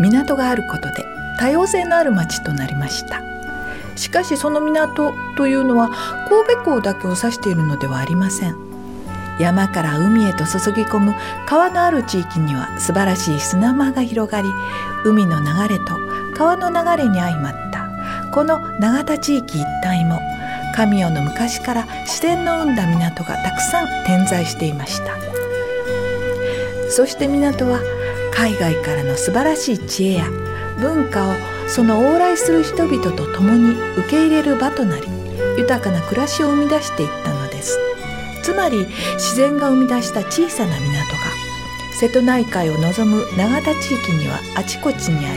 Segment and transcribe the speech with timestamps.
[0.00, 1.04] 港があることで
[1.38, 3.22] 多様性のある町となりました。
[3.96, 5.90] しかしその港というのは
[6.28, 8.56] 神戸港だけを指しているのではありません。
[9.38, 11.14] 山から海へと注ぎ込む
[11.46, 14.48] 川のある地域には素晴らしい砂間が広がり
[15.04, 15.84] 海の流れと
[16.34, 20.18] 川の流れに相まったこの永田地域一帯も
[20.74, 25.16] 神代の昔から自然の生んだ港がたくさん点在していました。
[26.90, 27.80] そして港は
[28.36, 30.30] 海外からの素晴らしい知恵や
[30.78, 31.32] 文化を
[31.68, 35.06] その往来する人々と共に受け入れる場となり
[35.56, 37.78] 豊かな暮らしを生み出していったのです。
[38.42, 40.96] つまり自然が生み出した小さな港が
[41.98, 45.36] 瀬戸内海を望む永田地域にはあちこちにあ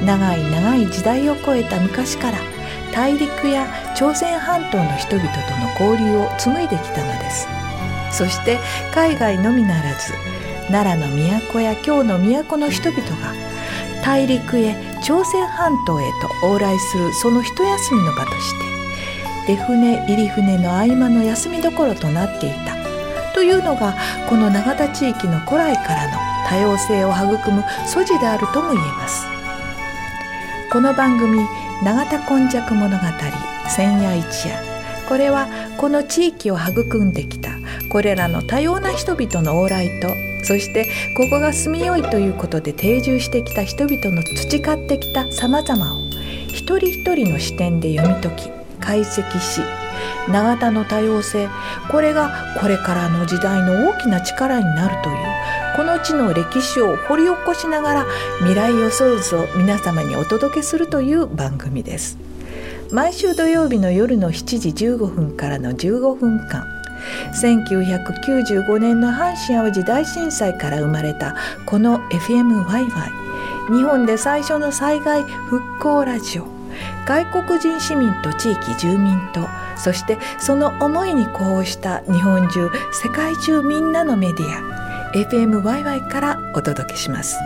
[0.00, 2.38] り長い長い時代を超えた昔から
[2.92, 7.46] 大陸や朝鮮半島の人々との交流を紡いできたのです。
[8.10, 8.58] そして
[8.92, 10.12] 海外のみならず
[10.70, 11.14] 奈良の
[11.52, 13.34] 都や京の都の人々が
[14.04, 22.74] 大陸へ朝鮮半島へと往来するその一休みの場として出船入り船の合間の休みどころとなっていた
[23.34, 23.94] というのが
[24.28, 29.34] この永田地域の古来からの多様性を育む素地であるとも言えます。
[30.74, 31.38] この番組
[31.84, 33.04] 「永田今昔物語
[33.68, 34.56] 千夜一夜」
[35.08, 37.50] これはこの地域を育んできた
[37.94, 40.08] これらの多様な人々の往来と
[40.42, 46.00] そしてここが住みよいということで定住してきた人々の培ってきたさまざまを
[46.48, 49.60] 一人一人の視点で読み解き解析し
[50.28, 51.48] 永田の多様性
[51.88, 55.16] これがこれからの時代の大きな力になるという
[55.76, 58.06] この地の歴史を掘り起こしながら
[58.38, 62.18] 未来予想図を皆様にお届けするという番組です。
[62.90, 66.73] 毎週土曜日の夜の7時15分からの15分間
[67.32, 71.34] 1995年の阪神・淡路大震災から生まれた
[71.66, 73.24] この FMYY
[73.70, 76.46] 日本で最初の災害復興ラジオ。
[77.06, 79.46] 外国人市民と地域住民と
[79.76, 85.10] そしてその思いに呼応した日本中世界中みんなのメディア。
[85.14, 87.36] FMYY からお届けします。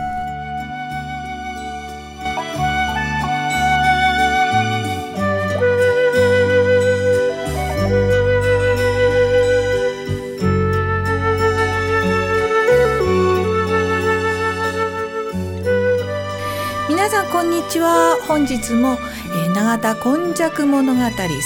[17.69, 18.17] ちは。
[18.27, 20.99] 本日も、えー、永田今昔物語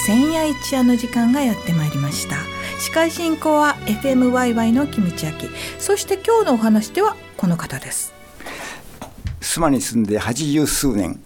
[0.06, 2.36] 千夜一夜の時間がやってまいりました。
[2.80, 8.14] 司会進行は FMYY のキムチ焼きそして今日のお話ではこの方です。
[9.40, 11.20] 須磨に住んで八十数年。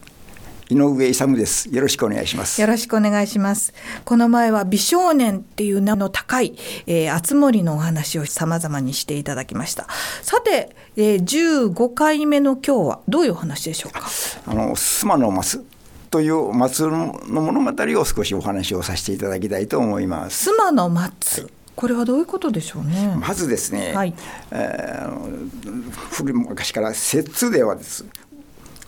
[0.70, 1.74] 井上勇です。
[1.74, 2.60] よろしくお願いします。
[2.60, 3.72] よろしくお願いします。
[4.04, 6.56] この前は美少年っていう名の高い、
[6.86, 9.86] えー、熱森のお話を様々にしていただきました。
[10.20, 14.02] さて、えー、15回目の今日はどういうお話でしょうか？
[14.46, 15.64] あの須磨の松
[16.10, 20.50] という松の物語を少しお話をさせていただきたいと思います。
[20.50, 21.50] 須磨の松。
[21.76, 23.16] これはどういうことでしょうね？
[23.20, 24.12] まずですね、はい、
[24.50, 28.04] えー、古昔から説ではです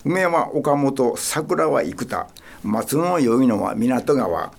[0.05, 2.27] 梅山岡本桜は生田。
[2.63, 4.53] 松の良いのは港川。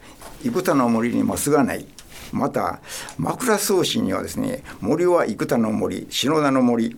[0.44, 1.86] 生田の森に増がない。
[2.32, 2.80] また
[3.18, 6.06] 枕草子にはですね森は生田の森。
[6.10, 6.96] 篠田の森。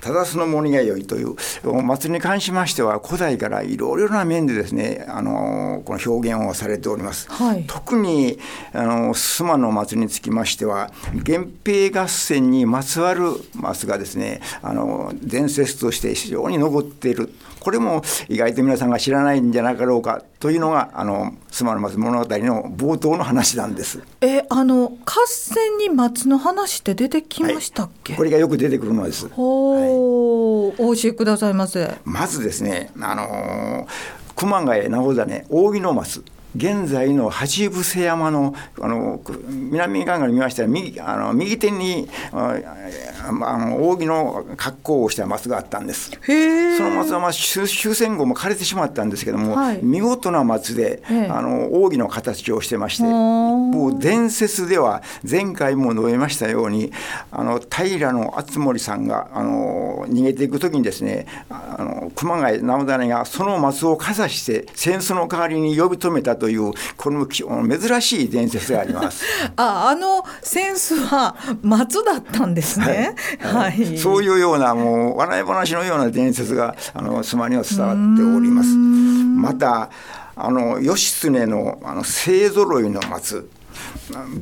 [0.00, 8.38] 正すの森が良いという祭りに関しましては古代からいろいろな面でですねあのこの表現をされております、はい、特に
[8.72, 13.24] あの須磨の祭りにつきましては源平合戦にまつわる
[13.54, 24.02] 松がですねあの伝説として非常に残っているこれも意外と皆さんが知らないんじゃなかろうかというのがあの須磨の松物語の冒頭の話なんです。
[24.20, 29.28] えあの合戦に松の話って出てきましたっけ、はい、これがよく出てくるのです。
[29.28, 31.98] ほう、はい、お教えくださいませ。
[32.04, 33.86] まずですねあの
[34.34, 36.24] 熊谷直実扇の松
[36.56, 46.10] 現在の八伏山のあの南側から見ましたら右あの右手にあの扇の格好をした松があったんです。
[46.10, 49.80] その松はまあ終終戦後も枯れてしまったんですけども、はい。
[49.82, 51.26] 見事な松で、ええ。
[51.28, 53.06] あの扇の形をしてまして、ー。
[53.06, 56.92] もう伝説では前回も述べましたように
[57.30, 69.24] あの平の敦盛さんがあの逃げていく時にですねあの熊谷直種がその松をかざして戦争の代わりに呼び止めたというこのき珍しい伝説があります。
[69.56, 73.14] ああのセンスは松だったんですね。
[73.40, 73.96] はい。
[73.96, 78.70] そういうようなもう笑い話のような伝説があの須磨には伝わっております。
[78.74, 79.90] また
[80.34, 83.48] あの義経のあの勢ぞろいの松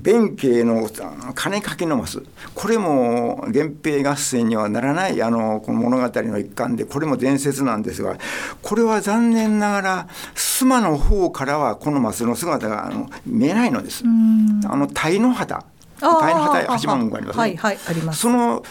[0.03, 0.89] 弁慶の
[1.35, 8.17] 金かけの松これも源平合戦にはならないあのこの物語の一環でこれも伝説なんですが
[8.63, 14.05] これは残念ながら須磨の方からはこの松の姿があの見えないのです。
[14.05, 15.65] あの鯛の旗
[16.01, 17.41] あー鯛の旗八幡宮がありますね。
[17.41, 18.21] はいはいあります。
[18.21, 18.63] その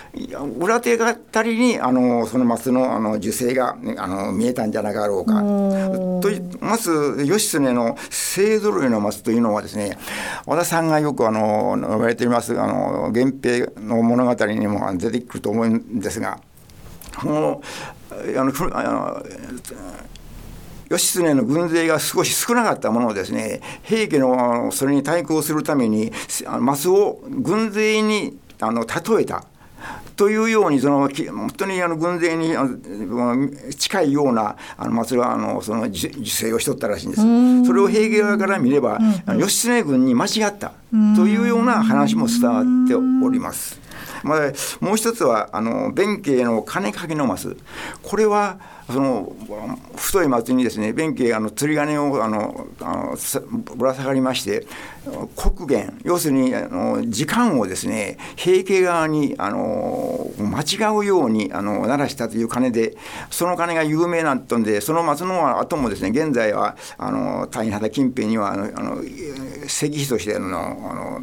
[0.59, 5.41] 裏手がたりにあのその松のあの樹勢が、ね、あの見えたんじゃなかろうか。
[6.21, 9.97] といまず義経の勢ぞろいの松というのはですね
[10.45, 16.39] 和田さんがよくあの述べられていますあの源平の物語にも出てくると思うんですが
[17.19, 17.61] この
[18.11, 19.23] あのふあの
[20.89, 26.11] 義経の軍勢が少し少なかったものをですね平家のそれに対抗するために
[26.59, 29.45] 松を軍勢にあの例えた。
[30.15, 32.55] というようにそのき本当にあの軍勢に
[33.75, 37.67] 近いようなあの松はあのその受受精をしとったらしいんです。
[37.67, 38.97] それを平家側から見れば、
[39.27, 40.73] あの義経軍に間違った
[41.15, 43.79] というような話も伝わっております。
[44.23, 47.55] まあ、もう一つはあの弁慶の金かけのマス
[48.01, 48.57] これは
[48.87, 49.35] その
[49.95, 53.17] 太い松にですね弁慶あの釣り鐘をあのあの
[53.75, 54.65] ぶら下がりまして
[55.35, 62.95] 国元要するにあの時間をですね平家側にあの間違うようにあの鳴らしたという鐘で
[63.29, 71.21] その鐘が有名なったんでその松の後もですね現在はあの谷畑近辺にはあのあの石碑としてあのあの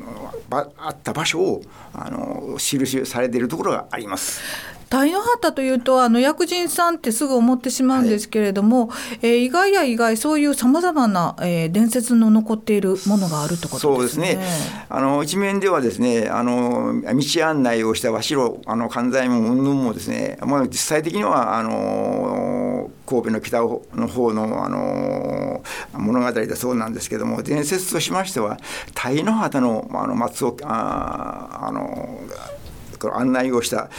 [0.76, 1.62] あった場所を
[1.94, 4.74] あの印されているところがあります。
[4.90, 8.90] 鯛の旗というとあの薬人さんってすぐ思ってしまうんですけれども、
[9.22, 14.04] えー意外や意外そういうさまざまな、えー伝説の残っているものがあるってことそうでね。
[14.04, 14.86] ですすね。
[14.88, 28.58] あの一面ではですね、あの道案内をした和白あの関西も云々もですね、まあ実際的にはあの神戸の北の方のあの物語だそうなんですけども、伝説としましては
[28.94, 32.20] 鯛の旗のあの松をああの
[33.04, 33.90] この案内をした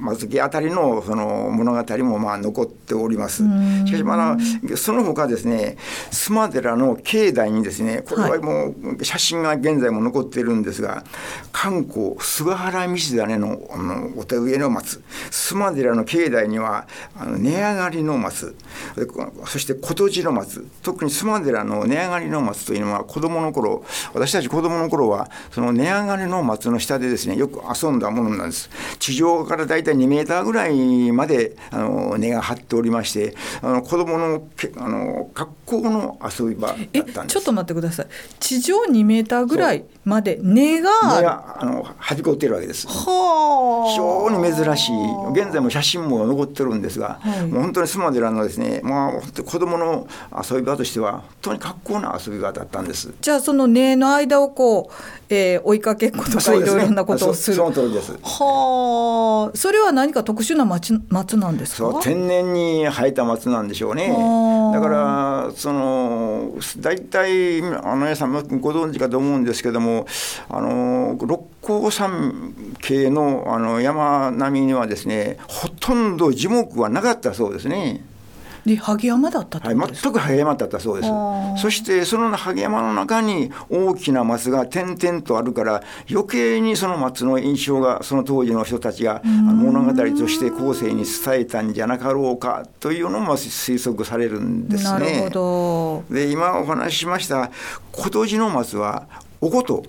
[0.00, 3.44] 松木あたりのその物語もまあ残っております。
[3.86, 4.36] しかしまあ
[4.76, 5.76] その他ですね
[6.10, 11.04] 須磨寺の境内にですねこれはもう写真が現在も残っているんですが
[11.52, 15.02] 観光菅原道真のあのお手植えの松。
[15.30, 18.56] 須磨寺の境内にはあの値上がりの松。
[18.96, 19.06] で
[19.46, 20.66] そして琴路の松。
[20.82, 23.84] 特に須磨寺の値上がりの松というのは子どもの頃
[24.14, 38.06] 私たち子どもの頃はその値上がりの松の下でですねよく遊んだものなんです地上からだいたい2メーターぐらいまであの根が張っておりましてあの子どものけあの学校の遊び場だえったんですちょっと待ってください
[38.40, 40.90] 地上2メーターぐらいまで根が？
[41.02, 42.86] あ根るがあのはびこっているわけです。
[42.88, 50.06] はあ非常に珍しい現在も写真も残ってるんですが、はいもう本当に須磨寺のですね、まあ、本当に子どもの
[50.50, 53.12] 遊び場としては本当に格好な遊び場だったんです。
[53.20, 54.94] じゃあその根の間をこう、
[55.28, 57.56] えー追いかけっことかいろいろなことをする。
[57.56, 58.12] そその通りです。
[58.24, 61.90] はあ、それは何か特殊な松松なんですか？
[61.90, 64.08] そう天然に生えた松なんでしょうね
[64.72, 70.06] だからその大体あの皆さんもご存知かと思うんですけども
[70.48, 78.04] あの六甲山系のあの山並みにはですねほとんど樹木はなかったそうですね。
[78.64, 79.76] で萩山だったってはい。
[79.76, 81.10] 全く萩山だったそうです
[81.60, 94.90] そしてその萩山の中に大きな松が点々とあるから余計にその松の印象がその当時の人たちが物語として後世に伝えたんじゃなかろうかというのも推測されるんですね。
[94.90, 96.14] なるほど。
[96.14, 97.50] で今お話ししました
[97.90, 99.06] 琴路の松は
[99.40, 99.84] お琴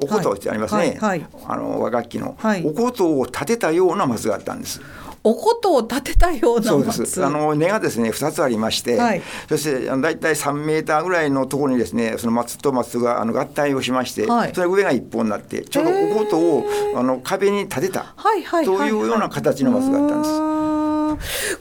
[0.00, 4.80] お琴ってありますね、はいはいはいあの和楽器の、はいお琴を立てたような松があったんです。
[5.26, 7.00] おことを立てたようなそう松。
[7.00, 7.24] です。
[7.24, 16.64] あの根がですね2つありまして、はいそして大体3メーターぐらいのところにですねその松と松があの合体をしまして、はいそれ上が一本になってちょうどおことを
[16.94, 18.14] あの壁に立てた
[18.64, 20.54] というような形の松があったんです。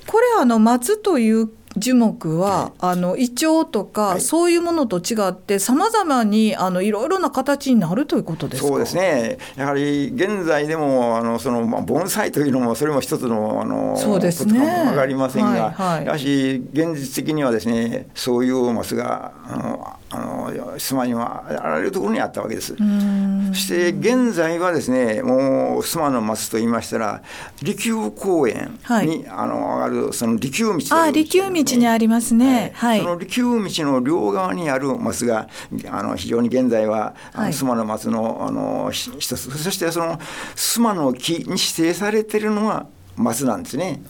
[0.07, 4.21] これあの松という樹木は、あのイチョウとか、はい。
[4.21, 8.67] そういうものと違ってさまざまにあのいろいろな形になるということですか？
[8.69, 9.37] そうですね。
[9.55, 14.59] やはり現在でもあのその、まあ、盆栽というのもそれも一つのあのそうですね。
[14.59, 16.03] ことかも分かりませんが、はいはい。
[16.03, 22.75] しかし現実的にはですねそういうマスがあのあの須磨にはあらゆるところにあったわけです。
[22.75, 27.23] そして現在はですねもう須磨の松と言いましたら
[27.61, 29.25] 利休公園に、はい。
[29.27, 32.73] あの上がるその利休道というあ利休道にありますね。
[32.75, 33.59] はい、その利休道
[33.91, 35.47] の両側にある松が
[35.89, 39.57] あの非常に現在はあのの松のあのひ一つ。
[39.57, 40.17] そしてその
[40.55, 44.01] 須磨の木に指定されているのが松なんですね。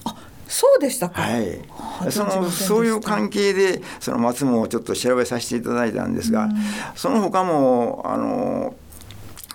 [0.53, 1.59] そうでしたか、はい。
[2.05, 6.47] あ、そのそういう関係でその松もちょっと調べさせていただいたんですが、
[6.93, 8.75] その他もあの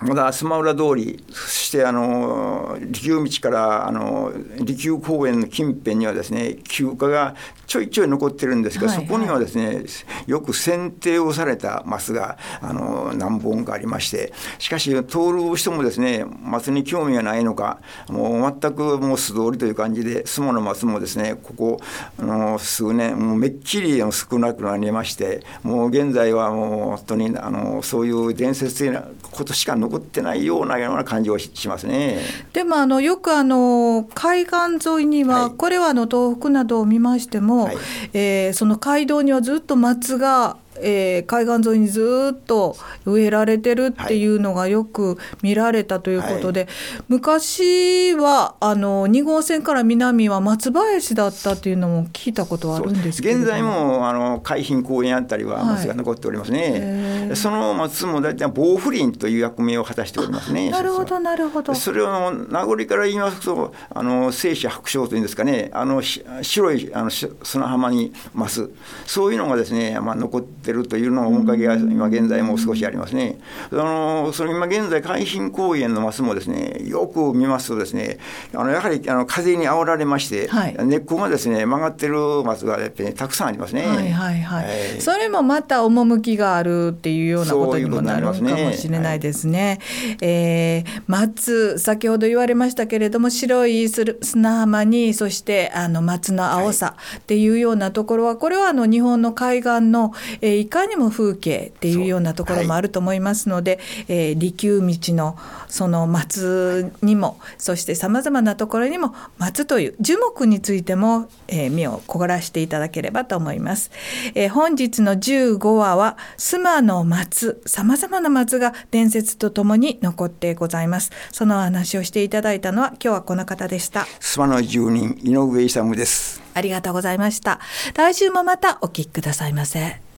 [0.01, 7.33] まだ須磨浦通りそしてあの利休道からあの利休公園の近辺にはですね休暇が
[7.69, 9.83] ちょいちょい残ってるんですが、はいはいそこにはですね
[10.27, 21.79] よく剪定をされたマスがあの何本かありましてしかし通る人もですね松に興味がないのかもう全くもう素通りという感じで須磨の松もですねここ
[22.19, 32.19] あの数年もうめっきり少なくなりましてもう現在はもう本当にあのそういう伝説的なことしか残ってないようなような感じをししますね。
[32.53, 37.77] でもあのよくあの海岸沿いには、はいこれはあの東北などを見ましても、はい。
[38.13, 46.67] えーその街道にはずっと松が、えー海岸沿いにずっと植えられてるっていうのがよく見られたということで、
[47.07, 57.35] 昔はあの2号線から南は松林だったっていうのも聞いたことはあるんですけ現在もあの海浜公園あたりは松が残っておりますね、へー。
[57.35, 60.69] その松も大体防腐林という役目を果たしておりますね。
[60.69, 61.75] なるほどなるほど。
[61.75, 68.69] それを名残から言いますと、あの精子白鳥というんですかね、あのし白いあのし砂浜にます、
[69.05, 73.39] そういうのがですね、まあ、残ってるというのが面影が今現在も少しありますね。
[73.71, 78.19] あのその今現在海浜公園のマスもですね、よく見ますとですね、
[78.53, 83.85] あのやはりあの風に煽られまして、はい根っこがですね曲がってるマスがやっぱりたくさんありますね。
[83.85, 88.35] はいはいはい、はいそれもまた趣があるっていうようなことにもなるかも
[88.73, 89.79] しれないですね。
[90.21, 105.37] えー松先ほど言われましたけれども白い砂浜にそしてあの松の青さっていうようなところは、これはあの日本の海岸の、えーいかにも風景っていうようなところもあると思いますので、えー利休道の
[105.67, 113.91] その松にもそしてさまざまなところにも松という樹木についても、えー目を凝らしていただければと思います。
[114.35, 121.11] えー本日の15話は須磨の松さまざまな松が伝説とともに残ってございます。
[121.31, 124.01] そのお話をしていただいたのは今日はこの方でした。
[124.19, 126.41] 諏訪の住人井上勇です。
[126.53, 127.59] ありがとうございました。
[127.95, 130.08] 来週もまたお聞きくださいませ。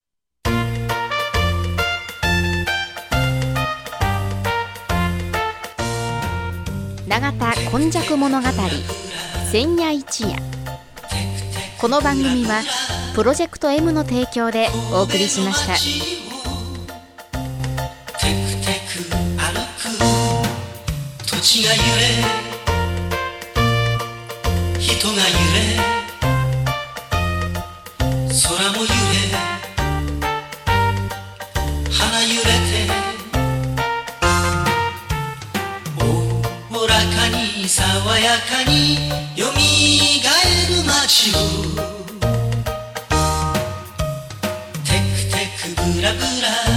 [7.12, 8.48] 永田今昔物語
[9.52, 10.30] 千夜一夜。
[11.78, 12.62] この番組は
[13.14, 15.74] プロジェクト M の提供でお送りしました。
[15.74, 15.80] テ
[18.18, 19.04] クテク
[19.36, 19.92] 歩く。
[21.26, 22.24] 土地が揺れ。
[24.80, 25.20] 人が揺
[25.84, 25.91] れ。
[37.74, 37.84] 爽
[38.20, 38.96] やかに
[39.34, 41.40] よみがえる街を。
[44.84, 46.71] テクテクブラブラテクテクブラブラ。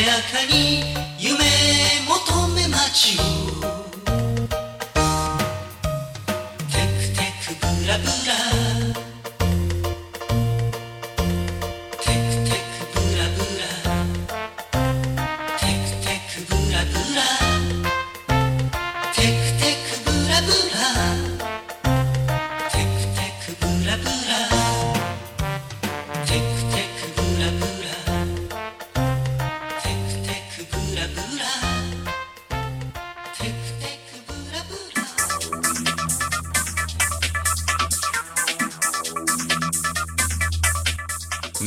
[0.00, 0.84] やかに
[1.18, 1.38] 夢
[2.06, 3.37] 求め街を。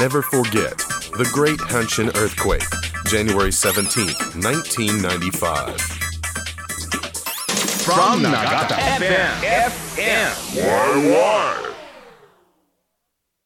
[0.02, 0.80] Never forget
[1.16, 2.64] the Great Hanshin Earthquake,
[3.06, 4.08] January 17,
[4.42, 5.80] 1995.
[7.86, 9.30] From Nagata FM.
[9.70, 10.34] FM.